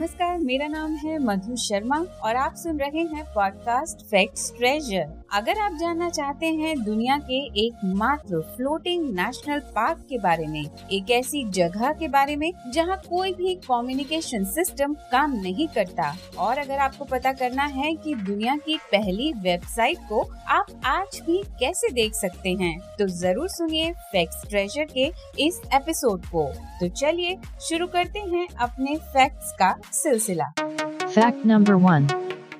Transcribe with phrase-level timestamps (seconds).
[0.00, 5.58] नमस्कार मेरा नाम है मधु शर्मा और आप सुन रहे हैं पॉडकास्ट फैक्ट ट्रेजर अगर
[5.60, 11.42] आप जानना चाहते हैं दुनिया के एकमात्र फ्लोटिंग नेशनल पार्क के बारे में, एक ऐसी
[11.50, 17.04] जगह के बारे में जहाँ कोई भी कम्युनिकेशन सिस्टम काम नहीं करता, और अगर आपको
[17.04, 22.52] पता करना है कि दुनिया की पहली वेबसाइट को आप आज भी कैसे देख सकते
[22.60, 25.06] हैं तो ज़रूर सुनिए फैक्ट्स ट्रेजर के
[25.46, 26.44] इस एपिसोड को।
[26.80, 32.08] तो चलिए शुरू करते हैं अपने फैक्ट्स का सिलसिला। फैक्ट नंबर वन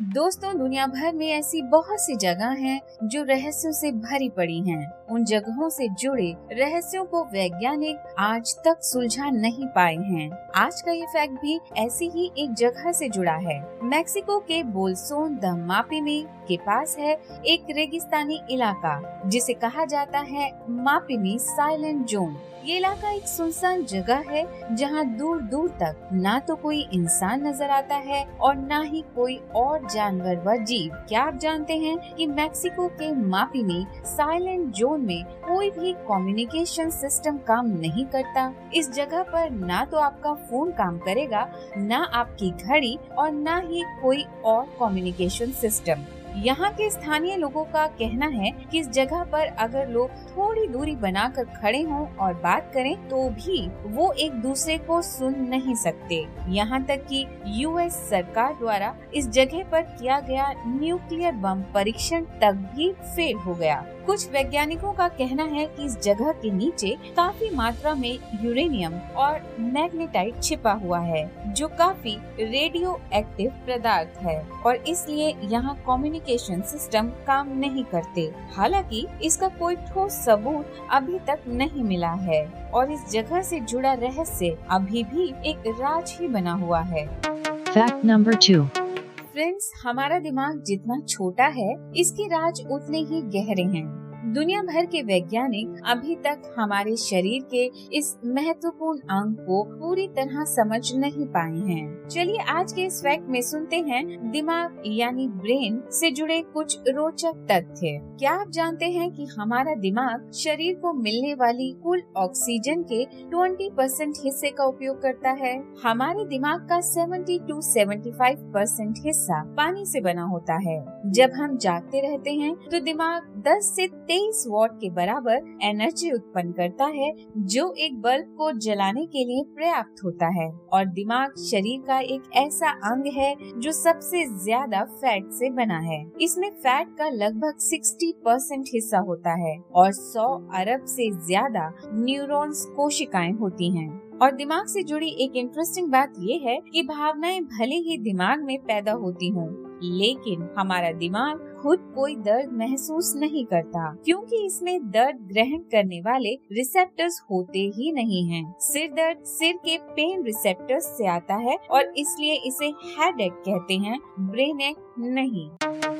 [0.00, 4.86] दोस्तों दुनिया भर में ऐसी बहुत सी जगह हैं जो रहस्यों से भरी पड़ी हैं।
[5.10, 10.92] उन जगहों से जुड़े रहस्यों को वैज्ञानिक आज तक सुलझा नहीं पाए हैं। आज का
[10.92, 16.24] ये फैक्ट भी ऐसी ही एक जगह से जुड़ा है। मैक्सिको के बोलसोन द मापिमी
[16.48, 17.12] के पास है
[17.46, 24.24] एक रेगिस्तानी इलाका, जिसे कहा जाता है मापिमी साइलेंट जोन। ये इलाका एक सुनसान जगह
[24.28, 24.44] है,
[24.76, 29.36] जहाँ दूर दूर तक ना तो कोई इंसान नज़र आता है और ना ही कोई
[29.56, 35.00] और जानवर व जीव। क्या आप जानते हैं कि मैक्सिको के मापी में, साइलेंट जोन
[35.00, 38.52] में कोई भी कम्युनिकेशन सिस्टम काम नहीं करता?
[38.74, 43.82] इस जगह पर ना तो आपका फ़ोन काम करेगा, ना आपकी घड़ी और ना ही
[44.02, 46.04] कोई और कम्युनिकेशन सिस्टम
[46.36, 50.94] यहाँ के स्थानीय लोगों का कहना है कि इस जगह पर अगर लोग थोड़ी दूरी
[50.96, 56.24] बनाकर खड़े हों और बात करें तो भी वो एक दूसरे को सुन नहीं सकते।
[56.48, 62.66] यहाँ तक कि यूएस सरकार द्वारा इस जगह पर किया गया न्यूक्लियर बम परीक्षण तक
[62.74, 67.48] भी फेल हो गया। कुछ वैज्ञानिकों का कहना है कि इस जगह के नीचे काफ़ी
[67.50, 74.76] मात्रा में यूरेनियम और मैग्नेटाइट छिपा हुआ है, जो काफ़ी रेडियो एक्टिव पदार्थ है और
[74.88, 75.74] इसलिए यहाँ
[76.18, 82.44] कम्युनिकेशन सिस्टम काम नहीं करते। हालाँकि इसका कोई ठोस सबूत अभी तक नहीं मिला है
[82.74, 88.04] और इस जगह से जुड़ा रहस्य अभी भी एक राज ही बना हुआ है। फैक्ट
[88.04, 93.86] नंबर टू फ्रेंड्स हमारा दिमाग जितना छोटा है इसके राज उतने ही गहरे हैं।
[94.26, 97.64] दुनिया भर के वैज्ञानिक अभी तक हमारे शरीर के
[97.96, 103.28] इस महत्वपूर्ण अंग को पूरी तरह समझ नहीं पाए हैं। चलिए आज के इस फैक्ट
[103.28, 109.10] में सुनते हैं दिमाग यानी ब्रेन से जुड़े कुछ रोचक तथ्य। क्या आप जानते हैं
[109.10, 115.02] कि हमारा दिमाग शरीर को मिलने वाली कुल ऑक्सीजन के 20 परसेंट हिस्से का उपयोग
[115.02, 115.64] करता है?
[115.84, 121.56] हमारे दिमाग का 70 टू 75 परसेंट हिस्सा पानी से बना होता है। जब हम
[121.58, 127.12] जागते रहते हैं तो दिमाग 10 से तेईस वॉट के बराबर एनर्जी उत्पन्न करता है,
[127.36, 132.22] जो एक बल्ब को जलाने के लिए पर्याप्त होता है। और दिमाग, शरीर का एक
[132.36, 138.12] ऐसा अंग है, जो सबसे ज़्यादा फैट से बना है। इसमें फैट का लगभग 60
[138.24, 144.66] परसेंट हिस्सा होता है और 100 अरब से ज़्यादा न्यूरॉन्स कोशिकाएँ होती हैं। और दिमाग
[144.66, 149.28] से जुड़ी एक इंटरेस्टिंग बात ये है कि भावनाएँ भले ही दिमाग में पैदा होती
[149.28, 156.00] हों लेकिन हमारा दिमाग खुद कोई दर्द महसूस नहीं करता क्योंकि इसमें दर्द ग्रहण करने
[156.00, 161.56] वाले रिसेप्टर्स होते ही नहीं हैं। सिर दर्द सिर के पेन रिसेप्टर्स से आता है
[161.70, 165.48] और इसलिए इसे हेड हेडेक कहते हैं ब्रेन एक नहीं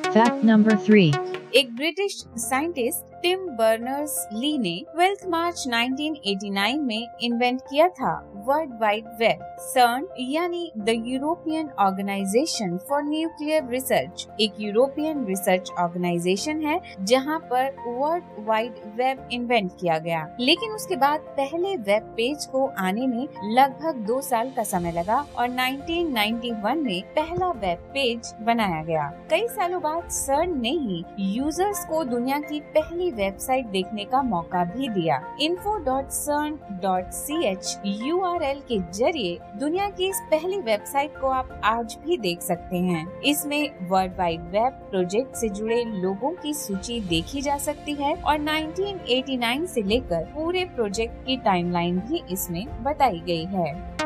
[0.08, 1.06] फैक्ट नंबर थ्री
[1.54, 8.12] एक British scientist Tim Berners Lee ने 12 मार्च 1989 में इन्वेंट किया था
[8.48, 16.62] वर्ल्ड वाइड वेब सर्न यानी the European Organization for Nuclear Research एक यूरोपियन रिसर्च ऑर्गेनाइजेशन
[16.62, 22.46] है, जहाँ पर वर्ल्ड वाइड वेब इन्वेंट किया गया। लेकिन उसके बाद पहले वेब पेज
[22.46, 28.34] को आने में लगभग दो साल का समय लगा और 1991 में पहला वेब पेज
[28.42, 34.04] बनाया गया। कई सालों बाद सर्न ने ही यूज़र्स को दुनिया की पहली वेबसाइट देखने
[34.04, 39.88] का मौका भी दिया। Info dot CERN dot C H info.cern.ch URL के ज़रिए दुनिया
[39.90, 44.72] की इस पहली वेबसाइट को आप आज भी देख सकते हैं। इसमें वर्ल्ड वाइड वेब
[44.90, 50.64] प्रोजेक्ट से जुड़े लोगों की सूची देखी जा सकती है और 1989 से लेकर पूरे
[50.74, 53.97] प्रोजेक्ट की टाइमलाइन भी इसमें बताई गई है।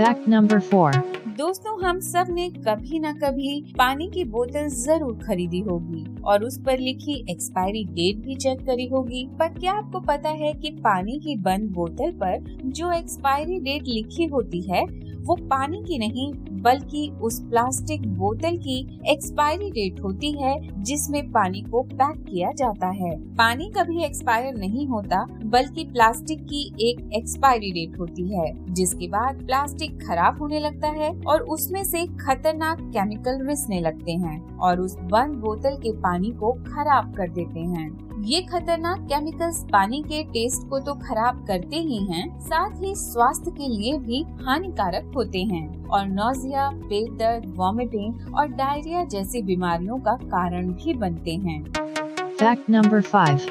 [0.00, 0.92] फैक्ट नंबर फोर
[1.38, 6.78] दोस्तों, हम सबने कभी न कभी पानी की बोतल ज़रूर खरीदी होगी और उस पर
[6.78, 11.36] लिखी एक्सपायरी डेट भी चेक करी होगी। पर क्या आपको पता है कि पानी की
[11.36, 14.84] बंद बोतल पर जो एक्सपायरी डेट लिखी होती है
[15.20, 16.32] वो पानी की नहीं,
[16.62, 22.88] बल्कि उस प्लास्टिक बोतल की एक्सपायरी डेट होती है, जिसमें पानी को पैक किया जाता
[22.88, 29.08] है। पानी कभी एक्सपायर नहीं होता, बल्कि प्लास्टिक की एक एक्सपायरी डेट होती है, जिसके
[29.08, 34.80] बाद प्लास्टिक खराब होने लगता है और उसमें से खतरनाक केमिकल रिसने लगते हैं और
[34.80, 40.22] उस बंद बोतल के पानी को खराब कर देते हैं। ये खतरनाक केमिकल्स पानी के
[40.24, 45.42] टेस्ट को तो खराब करते ही हैं, साथ ही स्वास्थ्य के लिए भी हानिकारक होते
[45.44, 51.62] हैं और नोजिया पेट दर्द वॉमिटिंग और डायरिया जैसी बीमारियों का कारण भी बनते हैं
[52.36, 53.48] Fact number 5.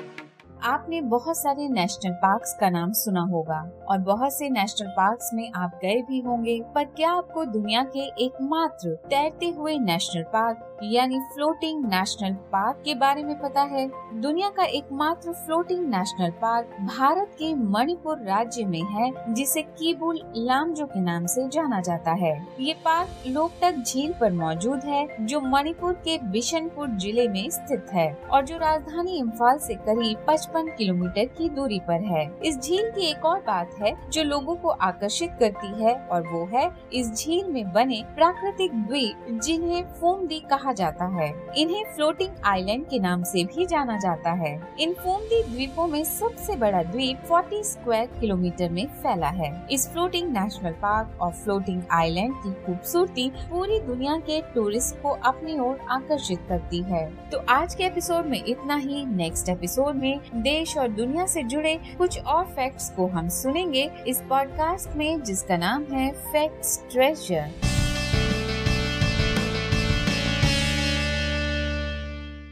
[0.63, 5.51] आपने बहुत सारे नेशनल पार्क्स का नाम सुना होगा और बहुत से नेशनल पार्क्स में
[5.55, 11.19] आप गए भी होंगे पर क्या आपको दुनिया के एकमात्र तैरते हुए नेशनल पार्क यानी
[11.33, 13.85] फ्लोटिंग नेशनल पार्क के बारे में पता है।
[14.21, 20.85] दुनिया का एकमात्र फ्लोटिंग नेशनल पार्क भारत के मणिपुर राज्य में है, जिसे कीबुल लामजो
[20.85, 25.93] के नाम से जाना जाता है। ये पार्क लोकटक झील पर मौजूद है, जो मणिपुर
[25.93, 31.49] के बिशनपुर ज़िले में स्थित है और जो राजधानी इम्फाल से करीब 55 किलोमीटर की
[31.49, 35.83] दूरी पर है। इस झील की एक और बात है, जो लोगों को आकर्षित करती
[35.83, 40.39] है और वो है, इस झील में बने प्राकृतिक द्वीप जिन्हें फोमदी
[40.69, 45.41] कहा जाता है। इन्हें फ्लोटिंग आइलैंड के नाम से भी जाना जाता है। इन फोमदी
[45.43, 51.21] द्वीपों में सबसे बड़ा द्वीप 40 स्क्वायर किलोमीटर में फैला है। इस फ्लोटिंग नेशनल पार्क
[51.21, 57.05] और फ्लोटिंग आइलैंड की खूबसूरती पूरी दुनिया के टूरिस्ट को अपनी ओर आकर्षित करती है।
[57.31, 61.77] तो आज के एपिसोड में इतना ही। नेक्स्ट एपिसोड में देश और दुनिया से जुड़े
[61.97, 67.78] कुछ और फैक्ट्स को हम सुनेंगे इस पॉडकास्ट में जिसका नाम है फैक्ट्स ट्रेजर